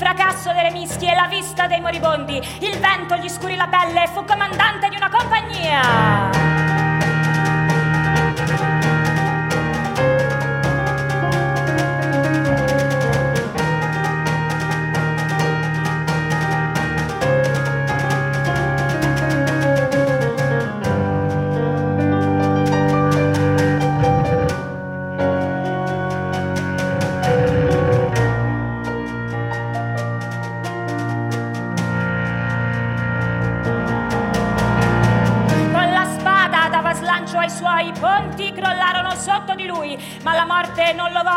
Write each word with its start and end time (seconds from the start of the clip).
Fracasso 0.00 0.50
delle 0.54 0.70
mischie, 0.70 1.14
la 1.14 1.26
vista 1.26 1.66
dei 1.66 1.78
moribondi, 1.78 2.36
il 2.60 2.78
vento 2.78 3.16
gli 3.16 3.28
scurì 3.28 3.54
la 3.54 3.68
pelle, 3.68 4.06
fu 4.06 4.24
comandante 4.24 4.88
di 4.88 4.96
una 4.96 5.10
compagnia. 5.10 6.59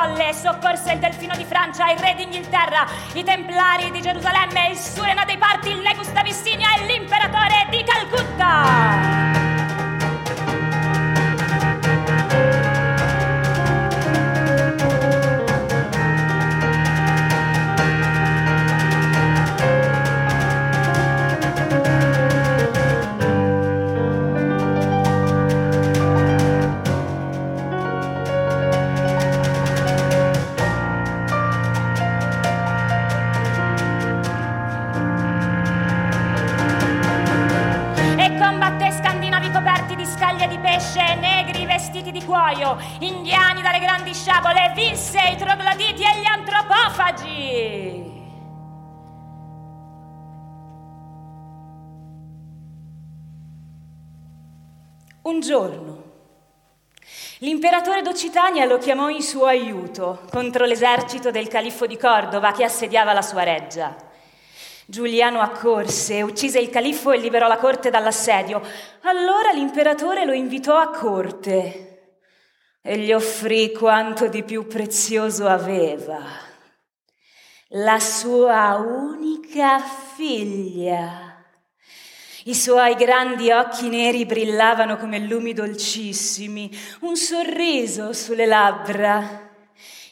Volle. 0.03 0.33
Soccorse 0.33 0.93
il 0.93 0.99
delfino 0.99 1.35
di 1.35 1.45
Francia, 1.45 1.89
il 1.91 1.99
re 1.99 2.15
d'Inghilterra, 2.15 2.85
i 3.13 3.23
templari 3.23 3.91
di 3.91 4.01
Gerusalemme, 4.01 4.69
il 4.69 4.77
surena 4.77 5.23
dei 5.25 5.37
parti, 5.37 5.69
il 5.69 5.79
Negus 5.79 6.09
Abissinia 6.13 6.75
e 6.77 6.85
l'imperatore 6.85 7.67
di 7.69 7.83
Calcutta. 7.83 9.32
Indiani 42.99 43.61
dalle 43.61 43.79
grandi 43.79 44.13
sciabole, 44.13 44.71
vinse 44.75 45.19
i 45.19 45.35
trogloditi 45.37 46.03
e 46.03 46.19
gli 46.19 46.25
antropofagi. 46.25 48.11
Un 55.23 55.39
giorno 55.39 56.01
l'imperatore 57.39 58.01
d'Occitania 58.01 58.65
lo 58.65 58.77
chiamò 58.77 59.09
in 59.09 59.21
suo 59.21 59.45
aiuto 59.45 60.21
contro 60.29 60.65
l'esercito 60.65 61.31
del 61.31 61.47
califfo 61.47 61.85
di 61.85 61.97
Cordova 61.97 62.51
che 62.51 62.63
assediava 62.63 63.13
la 63.13 63.21
sua 63.21 63.43
reggia. 63.43 63.95
Giuliano 64.85 65.39
accorse, 65.39 66.21
uccise 66.21 66.59
il 66.59 66.69
califfo 66.69 67.11
e 67.11 67.17
liberò 67.17 67.47
la 67.47 67.57
corte 67.57 67.89
dall'assedio. 67.89 68.61
Allora 69.03 69.51
l'imperatore 69.51 70.25
lo 70.25 70.33
invitò 70.33 70.77
a 70.77 70.89
corte 70.89 71.92
e 72.85 72.97
gli 72.97 73.13
offrì 73.13 73.71
quanto 73.71 74.27
di 74.27 74.43
più 74.43 74.67
prezioso 74.67 75.47
aveva. 75.47 76.21
La 77.69 77.99
sua 77.99 78.75
unica 78.75 79.79
figlia. 79.79 81.43
I 82.43 82.53
suoi 82.53 82.95
grandi 82.95 83.51
occhi 83.51 83.87
neri 83.87 84.25
brillavano 84.25 84.97
come 84.97 85.19
lumi 85.19 85.53
dolcissimi, 85.53 86.69
un 87.01 87.15
sorriso 87.15 88.11
sulle 88.11 88.45
labbra. 88.45 89.49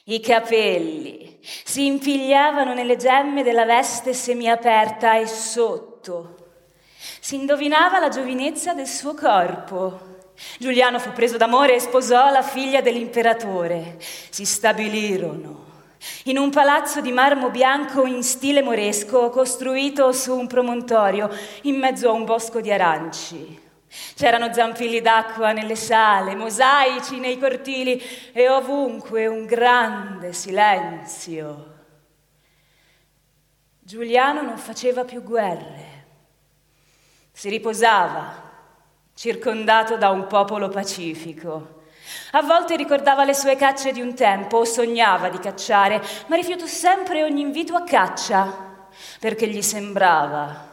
I 0.06 0.22
capelli 0.22 1.40
si 1.42 1.86
impigliavano 1.86 2.74
nelle 2.74 2.96
gemme 2.96 3.44
della 3.44 3.66
veste 3.66 4.14
semiaperta 4.14 5.18
e 5.18 5.28
sotto 5.28 6.38
si 7.20 7.36
indovinava 7.36 8.00
la 8.00 8.10
giovinezza 8.10 8.74
del 8.74 8.88
suo 8.88 9.14
corpo. 9.14 10.11
Giuliano 10.60 11.00
fu 11.00 11.12
preso 11.12 11.38
d'amore 11.38 11.76
e 11.76 11.80
sposò 11.80 12.30
la 12.30 12.44
figlia 12.44 12.82
dell'imperatore. 12.82 13.98
Si 14.30 14.46
stabilirono 14.46 15.70
in 16.26 16.38
un 16.38 16.50
palazzo 16.50 17.00
di 17.00 17.12
marmo 17.12 17.50
bianco 17.50 18.06
in 18.06 18.24
stile 18.24 18.64
moresco 18.64 19.30
costruito 19.30 20.12
su 20.12 20.36
un 20.36 20.48
promontorio 20.48 21.30
in 21.64 21.78
mezzo 21.78 22.10
a 22.10 22.14
un 22.14 22.26
bosco 22.26 22.60
di 22.60 22.72
aranci. 22.72 23.60
C'erano 24.16 24.52
zampilli 24.54 25.02
d'acqua 25.02 25.52
nelle 25.52 25.76
sale, 25.76 26.36
mosaici 26.36 27.20
nei 27.20 27.38
cortili 27.38 28.02
e 28.32 28.50
ovunque 28.50 29.28
un 29.28 29.46
grande 29.46 30.34
silenzio. 30.34 31.70
Giuliano 33.80 34.42
non 34.42 34.58
faceva 34.58 35.04
più 35.04 35.22
guerre, 35.22 36.06
si 37.32 37.50
riposava 37.50 38.51
circondato 39.14 39.98
da 39.98 40.10
un 40.10 40.28
popolo 40.28 40.70
pacifico. 40.70 41.80
A 42.32 42.42
volte 42.42 42.76
ricordava 42.76 43.24
le 43.24 43.34
sue 43.34 43.56
cacce 43.56 43.92
di 43.92 44.02
un 44.02 44.14
tempo 44.14 44.58
o 44.58 44.66
sognava 44.66 45.30
di 45.30 45.40
cacciare, 45.40 46.02
ma 46.28 46.36
rifiutò 46.36 46.66
sempre 46.66 47.24
ogni 47.24 47.42
invito 47.42 47.76
a 47.76 47.84
caccia, 47.84 48.88
perché 49.20 49.48
gli 49.48 49.62
sembrava 49.62 50.70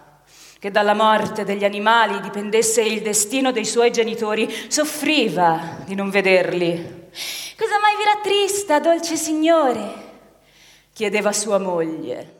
che 0.58 0.70
dalla 0.72 0.94
morte 0.94 1.44
degli 1.44 1.64
animali 1.64 2.20
dipendesse 2.20 2.82
il 2.82 3.00
destino 3.00 3.52
dei 3.52 3.64
suoi 3.64 3.92
genitori, 3.92 4.52
soffriva 4.68 5.78
di 5.84 5.94
non 5.94 6.10
vederli. 6.10 7.06
Cosa 7.56 7.78
mai 7.80 7.96
vi 7.96 8.04
rattrista, 8.04 8.80
dolce 8.80 9.16
signore? 9.16 10.06
chiedeva 10.92 11.32
sua 11.32 11.58
moglie. 11.58 12.37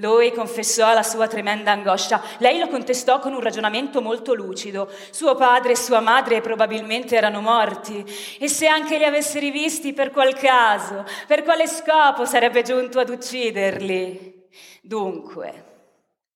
Lui 0.00 0.32
confessò 0.32 0.94
la 0.94 1.02
sua 1.02 1.28
tremenda 1.28 1.72
angoscia. 1.72 2.22
Lei 2.38 2.58
lo 2.58 2.68
contestò 2.68 3.18
con 3.18 3.34
un 3.34 3.40
ragionamento 3.40 4.00
molto 4.00 4.32
lucido. 4.32 4.90
Suo 5.10 5.34
padre 5.34 5.72
e 5.72 5.76
sua 5.76 6.00
madre 6.00 6.40
probabilmente 6.40 7.16
erano 7.16 7.42
morti 7.42 8.02
e 8.38 8.48
se 8.48 8.66
anche 8.66 8.96
li 8.96 9.04
avesse 9.04 9.38
rivisti 9.38 9.92
per 9.92 10.10
qual 10.10 10.34
caso, 10.34 11.04
per 11.26 11.42
quale 11.42 11.68
scopo 11.68 12.24
sarebbe 12.24 12.62
giunto 12.62 12.98
ad 12.98 13.10
ucciderli? 13.10 14.48
Dunque, 14.80 15.64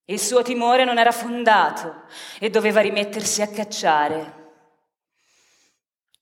il 0.04 0.20
suo 0.20 0.42
timore 0.42 0.84
non 0.84 0.98
era 0.98 1.12
fondato 1.12 2.02
e 2.38 2.50
doveva 2.50 2.82
rimettersi 2.82 3.40
a 3.40 3.48
cacciare. 3.48 4.42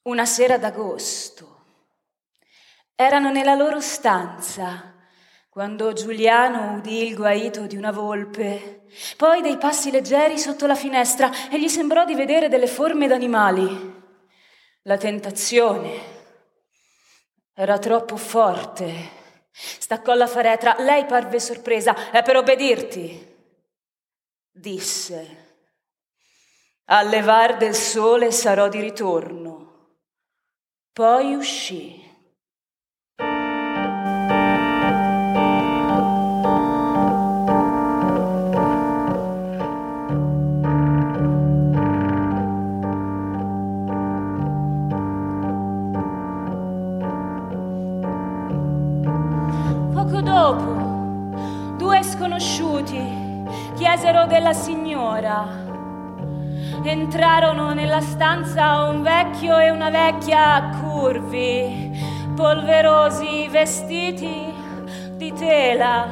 Una 0.03 0.27
sera 0.27 0.59
d'agosto 0.59 1.65
erano 2.95 3.33
nella 3.33 3.55
loro 3.55 3.81
stanza 3.81 4.92
quando 5.53 5.93
Giuliano 5.93 6.77
udì 6.77 7.07
il 7.07 7.15
guaito 7.15 7.67
di 7.67 7.77
una 7.77 7.93
volpe, 7.93 8.85
poi 9.19 9.43
dei 9.43 9.59
passi 9.59 9.91
leggeri 9.91 10.39
sotto 10.39 10.67
la 10.67 10.75
finestra 10.75 11.51
e 11.51 11.61
gli 11.61 11.69
sembrò 11.69 12.07
di 12.07 12.15
vedere 12.15 12.49
delle 12.49 12.67
forme 12.67 13.07
d'animali. 13.07 14.03
La 14.85 14.97
tentazione 14.97 16.01
era 17.53 17.79
troppo 17.79 18.17
forte. 18.17 19.11
Staccò 19.51 20.15
la 20.15 20.27
faretra, 20.27 20.77
lei 20.79 21.05
parve 21.05 21.39
sorpresa. 21.39 22.11
È 22.11 22.23
per 22.23 22.39
obbedirti, 22.39 23.37
disse. 24.51 25.57
Al 26.87 27.09
levar 27.09 27.59
del 27.59 27.75
sole 27.75 28.33
sarò 28.33 28.71
di 28.71 28.81
ritorno. 28.81 29.99
Poi 30.95 31.35
uscì. 31.35 32.02
Entrarono 57.15 57.75
nella 57.75 58.01
stanza 58.01 58.85
un 58.85 59.03
vecchio 59.03 59.59
e 59.59 59.69
una 59.69 59.91
vecchia 59.91 60.71
curvi, 60.81 61.91
polverosi 62.35 63.49
vestiti 63.49 64.51
di 65.17 65.31
tela. 65.35 66.09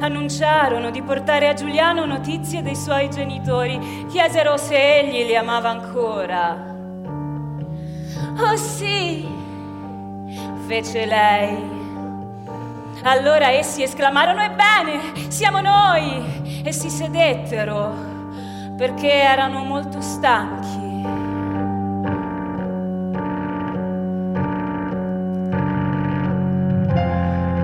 Annunciarono 0.00 0.90
di 0.90 1.00
portare 1.00 1.48
a 1.48 1.54
Giuliano 1.54 2.04
notizie 2.04 2.60
dei 2.60 2.76
suoi 2.76 3.08
genitori. 3.08 4.04
Chiesero 4.10 4.58
se 4.58 4.98
egli 4.98 5.24
li 5.24 5.34
amava 5.34 5.70
ancora. 5.70 6.62
Oh 8.36 8.56
sì, 8.56 9.26
fece 10.66 11.06
lei. 11.06 11.56
Allora 13.04 13.50
essi 13.50 13.82
esclamarono, 13.82 14.42
ebbene, 14.42 15.30
siamo 15.30 15.62
noi! 15.62 16.60
E 16.62 16.70
si 16.70 16.90
sedettero 16.90 18.11
perché 18.82 19.12
erano 19.12 19.62
molto 19.62 20.00
stanchi. 20.00 21.04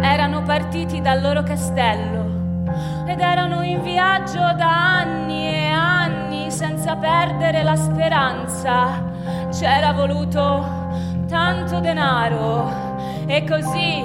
Erano 0.00 0.42
partiti 0.44 1.00
dal 1.00 1.20
loro 1.20 1.42
castello 1.42 3.02
ed 3.04 3.18
erano 3.18 3.62
in 3.62 3.82
viaggio 3.82 4.38
da 4.38 4.98
anni 4.98 5.48
e 5.48 5.66
anni 5.70 6.52
senza 6.52 6.94
perdere 6.94 7.64
la 7.64 7.74
speranza. 7.74 9.02
C'era 9.50 9.92
voluto 9.92 10.64
tanto 11.26 11.80
denaro 11.80 13.26
e 13.26 13.42
così 13.42 14.04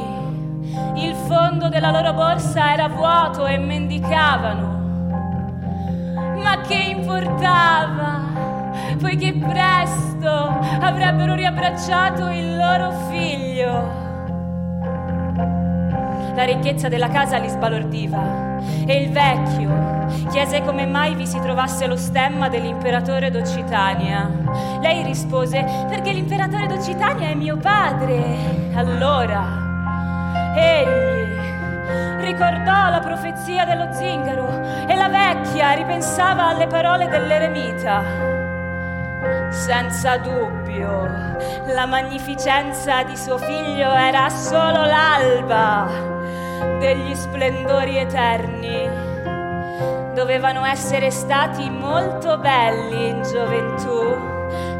il 0.96 1.14
fondo 1.28 1.70
della 1.70 1.92
loro 1.92 2.12
borsa 2.14 2.74
era 2.74 2.88
vuoto 2.88 3.46
e 3.46 3.60
mendicavano. 3.60 4.73
Che 6.62 6.76
importava, 6.76 8.22
poiché 9.00 9.34
presto 9.34 10.30
avrebbero 10.80 11.34
riabbracciato 11.34 12.30
il 12.30 12.56
loro 12.56 12.92
figlio. 13.10 14.02
La 16.36 16.44
ricchezza 16.46 16.88
della 16.88 17.10
casa 17.10 17.38
li 17.38 17.50
sbalordiva 17.50 18.62
e 18.86 19.04
il 19.04 19.12
vecchio 19.12 19.94
chiese 20.30 20.62
come 20.64 20.86
mai 20.86 21.16
vi 21.16 21.28
si 21.28 21.40
trovasse 21.40 21.86
lo 21.86 21.98
stemma 21.98 22.50
dell'imperatore 22.50 23.30
d'Occitania. 23.30 24.30
Lei 24.82 25.04
rispose: 25.04 25.64
Perché 25.90 26.12
l'imperatore 26.12 26.68
d'Occitania 26.68 27.28
è 27.28 27.36
mio 27.36 27.58
padre. 27.58 28.72
Allora 28.74 29.62
Egli 30.56 31.14
ricordò 32.22 32.90
la 32.90 33.00
profezia 33.44 33.66
dello 33.66 33.92
zingaro 33.92 34.48
e 34.88 34.96
la 34.96 35.10
vecchia 35.10 35.72
ripensava 35.72 36.48
alle 36.48 36.66
parole 36.66 37.10
dell'eremita. 37.10 38.02
Senza 39.50 40.16
dubbio, 40.18 41.10
la 41.68 41.86
magnificenza 41.86 43.04
di 43.04 43.18
suo 43.18 43.38
figlio 43.38 43.94
era 43.94 44.30
solo 44.30 44.86
l'alba 44.86 45.90
degli 46.80 47.14
splendori 47.16 47.98
eterni. 47.98 48.90
Dovevano 50.14 50.64
essere 50.64 51.12
stati 51.12 51.70
molto 51.70 52.38
belli 52.38 53.10
in 53.10 53.24
gioventù. 53.24 54.32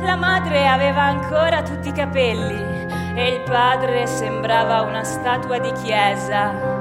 La 0.06 0.16
madre 0.16 0.70
aveva 0.70 1.02
ancora 1.02 1.64
tutti 1.64 1.90
i 1.90 1.94
capelli 1.94 2.88
e 3.16 3.28
il 3.28 3.42
padre 3.42 4.08
sembrava 4.08 4.82
una 4.82 5.04
statua 5.04 5.60
di 5.60 5.72
chiesa. 5.74 6.73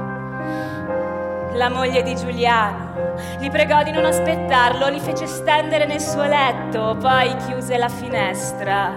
La 1.53 1.69
moglie 1.69 2.01
di 2.01 2.15
Giuliano 2.15 2.93
gli 3.39 3.49
pregò 3.49 3.83
di 3.83 3.91
non 3.91 4.05
aspettarlo, 4.05 4.87
li 4.87 4.99
fece 4.99 5.27
stendere 5.27 5.85
nel 5.85 6.01
suo 6.01 6.23
letto, 6.23 6.97
poi 6.99 7.35
chiuse 7.45 7.77
la 7.77 7.89
finestra 7.89 8.91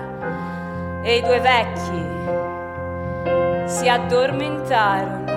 e 1.03 1.17
i 1.17 1.23
due 1.23 1.41
vecchi 1.41 2.05
si 3.69 3.89
addormentarono. 3.89 5.36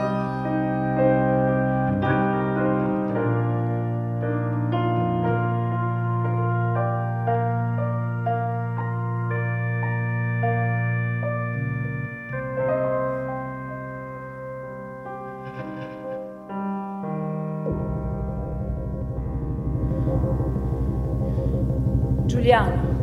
Giuliano. 22.49 22.97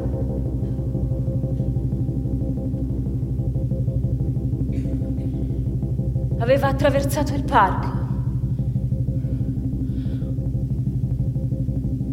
Aveva 6.38 6.66
attraversato 6.66 7.34
il 7.34 7.44
parco. 7.44 7.94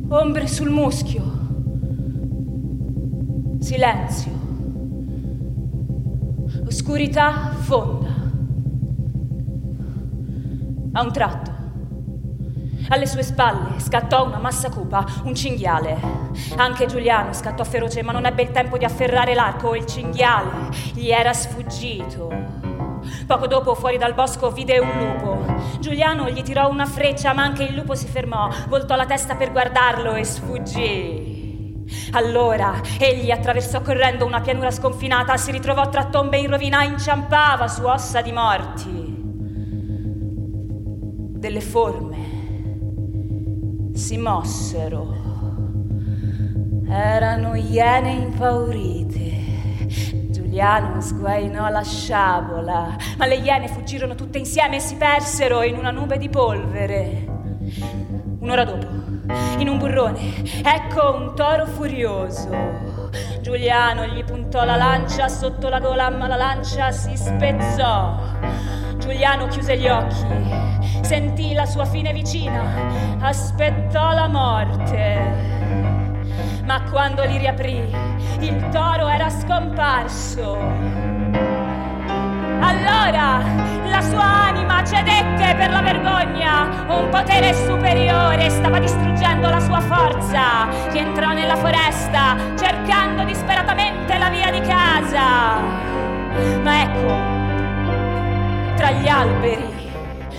Ombre 0.10 0.48
sul 0.48 0.70
muschio. 0.70 1.24
Silenzio. 3.58 4.32
Oscurità 6.68 7.50
fonda. 7.54 8.10
A 10.92 11.02
un 11.02 11.12
tratto 11.12 11.53
alle 12.90 13.06
sue 13.08 13.24
spalle 13.24 13.80
scattò 13.80 14.26
una 14.26 14.40
massa 14.40 14.70
cupa, 14.70 15.06
un 15.24 15.36
cinghiale. 15.36 15.98
Anche 16.56 16.86
Giuliano 16.86 17.34
scattò 17.34 17.64
feroce, 17.64 18.04
ma 18.04 18.12
non 18.12 18.26
ebbe 18.26 18.44
il 18.44 18.52
tempo 18.52 18.78
di 18.78 18.86
afferrare 18.86 19.34
l'arco. 19.34 19.76
Il 19.76 19.86
cinghiale 19.86 20.70
gli 20.94 21.10
era 21.10 21.34
sfuggito. 21.34 22.32
Poco 23.26 23.48
dopo, 23.48 23.76
fuori 23.76 23.98
dal 23.98 24.14
bosco, 24.14 24.52
vide 24.52 24.80
un 24.80 24.92
lupo. 24.98 25.44
Giuliano 25.80 26.30
gli 26.30 26.42
tirò 26.42 26.70
una 26.70 26.86
freccia, 26.86 27.34
ma 27.34 27.44
anche 27.44 27.64
il 27.64 27.76
lupo 27.76 27.96
si 27.96 28.08
fermò, 28.08 28.50
voltò 28.68 28.96
la 28.96 29.06
testa 29.06 29.36
per 29.36 29.52
guardarlo 29.52 30.16
e 30.16 30.24
sfuggì. 30.24 31.32
Allora 32.12 32.82
egli 32.98 33.30
attraversò 33.32 33.82
correndo 33.82 34.26
una 34.26 34.42
pianura 34.42 34.72
sconfinata, 34.72 35.36
si 35.38 35.52
ritrovò 35.52 35.90
tra 35.90 36.06
tombe 36.06 36.38
in 36.38 36.50
rovina, 36.50 36.84
inciampava 36.84 37.68
su 37.68 37.84
ossa 37.84 38.22
di 38.22 38.32
morti. 38.32 39.22
Delle 41.36 41.62
forme 41.62 42.13
si 43.94 44.18
mossero. 44.18 45.16
Erano 46.90 47.56
iene 47.56 48.12
impaurite. 48.12 49.32
Giuliano 50.30 51.02
sguainò 51.02 51.70
la 51.70 51.84
sciabola, 51.84 52.96
ma 53.18 53.26
le 53.26 53.36
iene 53.36 53.68
fuggirono 53.68 54.16
tutte 54.16 54.38
insieme 54.38 54.78
e 54.78 54.80
si 54.80 54.96
persero 54.96 55.64
in 55.64 55.78
una 55.78 55.92
nube 55.92 56.18
di 56.18 56.30
polvere. 56.30 57.26
Un'ora 58.40 58.64
dopo, 58.64 58.86
in 59.58 59.70
un 59.70 59.78
burrone, 59.78 60.44
ecco 60.64 61.16
un 61.16 61.34
toro 61.36 61.66
furioso. 61.66 62.50
Giuliano 63.42 64.06
gli 64.06 64.24
puntò 64.24 64.64
la 64.64 64.76
lancia 64.76 65.28
sotto 65.28 65.70
la 65.70 65.80
gola, 65.80 66.10
ma 66.10 66.28
la 66.28 66.36
lancia 66.36 66.92
si 66.92 67.16
spezzò. 67.16 68.20
Giuliano 69.04 69.48
chiuse 69.48 69.78
gli 69.78 69.90
occhi, 69.90 70.26
sentì 71.02 71.52
la 71.54 71.66
sua 71.66 71.84
fine 71.84 72.14
vicina, 72.14 72.64
aspettò 73.20 74.14
la 74.14 74.30
morte. 74.30 75.52
Ma 76.64 76.82
quando 76.90 77.26
li 77.26 77.38
riaprì, 77.38 77.94
il 78.40 78.70
toro 78.70 79.10
era 79.10 79.30
scomparso. 79.30 80.58
Allora 82.62 83.44
la 83.90 84.00
sua 84.00 84.24
anima 84.24 84.82
cedette 84.86 85.54
per 85.58 85.70
la 85.70 85.82
vergogna. 85.82 86.86
Un 86.88 87.10
potere 87.10 87.54
superiore 87.54 88.50
stava 88.50 88.80
distruggendo 88.80 89.50
la 89.50 89.60
sua 89.60 89.82
forza. 89.82 90.70
Rientrò 90.92 91.34
nella 91.34 91.58
foresta 91.58 92.38
cercando 92.58 93.26
disperatamente 93.26 94.18
la 94.18 94.30
via 94.30 94.50
di 94.50 94.62
casa. 94.62 95.60
Ma 96.64 96.82
ecco, 96.82 97.33
tra 98.84 98.92
gli 98.92 99.08
alberi. 99.08 99.92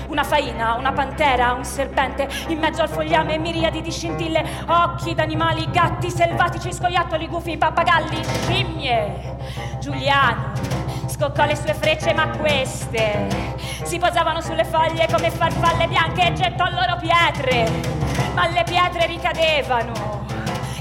Una 0.08 0.22
faina, 0.22 0.74
una 0.74 0.92
pantera, 0.92 1.54
un 1.54 1.64
serpente, 1.64 2.28
in 2.48 2.58
mezzo 2.58 2.82
al 2.82 2.90
fogliame 2.90 3.38
miriadi 3.38 3.80
di 3.80 3.90
scintille, 3.90 4.44
occhi 4.66 5.14
d'animali, 5.14 5.70
gatti 5.70 6.10
selvatici, 6.10 6.70
scoiattoli, 6.70 7.26
gufi, 7.26 7.56
pappagalli, 7.56 8.22
scimmie. 8.22 9.36
Giuliano 9.80 10.52
scoccò 11.06 11.46
le 11.46 11.56
sue 11.56 11.72
frecce, 11.72 12.12
ma 12.12 12.28
queste 12.36 13.28
si 13.82 13.98
posavano 13.98 14.42
sulle 14.42 14.64
foglie 14.64 15.08
come 15.10 15.30
farfalle 15.30 15.86
bianche 15.88 16.26
e 16.26 16.32
gettò 16.34 16.64
loro 16.68 16.98
pietre. 17.00 17.70
Ma 18.34 18.46
le 18.46 18.62
pietre 18.64 19.06
ricadevano. 19.06 20.26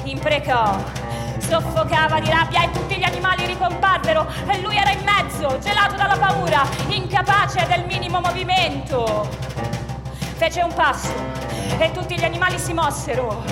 Imprecò 0.03 1.02
soffocava 1.48 2.20
di 2.20 2.30
rabbia 2.30 2.64
e 2.64 2.72
tutti 2.72 2.96
gli 2.96 3.04
animali 3.04 3.46
ricomparvero 3.46 4.28
e 4.48 4.62
lui 4.62 4.76
era 4.76 4.92
in 4.92 5.04
mezzo, 5.04 5.60
gelato 5.60 5.96
dalla 5.96 6.18
paura, 6.18 6.64
incapace 6.88 7.66
del 7.68 7.86
minimo 7.86 8.20
movimento. 8.20 9.30
fece 10.36 10.62
un 10.62 10.74
passo 10.74 11.14
e 11.78 11.92
tutti 11.92 12.16
gli 12.18 12.24
animali 12.24 12.58
si 12.58 12.74
mossero. 12.74 13.44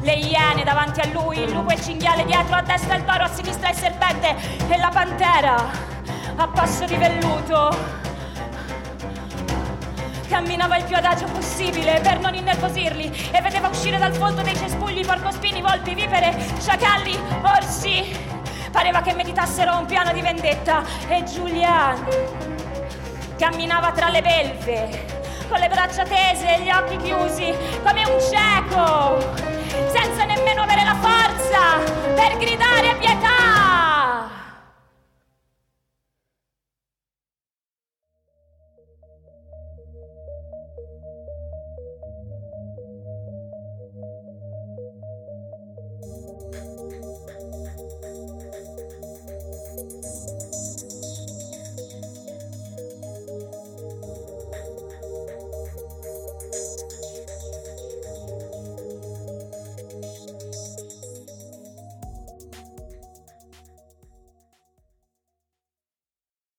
Le 0.00 0.14
iene 0.14 0.64
davanti 0.64 1.00
a 1.00 1.06
lui, 1.12 1.38
il 1.38 1.52
lupo 1.52 1.70
e 1.70 1.74
il 1.74 1.82
cinghiale 1.82 2.24
dietro, 2.24 2.56
a 2.56 2.62
destra 2.62 2.96
il 2.96 3.04
toro, 3.04 3.24
a 3.24 3.28
sinistra 3.28 3.70
il 3.70 3.76
serpente 3.76 4.36
e 4.68 4.76
la 4.78 4.90
pantera 4.92 5.90
a 6.36 6.48
passo 6.48 6.84
di 6.84 6.96
velluto 6.96 7.70
camminava 10.32 10.78
il 10.78 10.84
più 10.84 10.96
adagio 10.96 11.26
possibile 11.26 12.00
per 12.02 12.18
non 12.18 12.34
innervosirli. 12.34 13.28
E 13.32 13.42
vedeva 13.42 13.68
uscire 13.68 13.98
dal 13.98 14.14
fondo 14.14 14.40
dei 14.40 14.56
cespugli 14.56 15.04
porcospini, 15.04 15.60
volpi, 15.60 15.94
vipere, 15.94 16.34
sciacalli, 16.58 17.18
orsi. 17.42 18.18
Pareva 18.70 19.02
che 19.02 19.12
meditassero 19.12 19.76
un 19.76 19.84
piano 19.84 20.10
di 20.10 20.22
vendetta. 20.22 20.82
E 21.06 21.22
Giuliano 21.24 22.06
camminava 23.36 23.92
tra 23.92 24.08
le 24.08 24.22
belve 24.22 25.20
con 25.48 25.58
le 25.58 25.68
braccia 25.68 26.04
tese 26.04 26.56
e 26.56 26.62
gli 26.62 26.70
occhi 26.70 26.96
chiusi 26.96 27.52
come 27.84 28.04
un 28.06 28.18
cieco 28.20 29.34
senza 29.92 30.24
nemmeno 30.24 30.62
avere 30.62 30.84
la 30.84 30.94
forza 30.94 31.78
per 32.14 32.38
gridare 32.38 32.88
a 32.88 32.94
piedi 32.94 33.61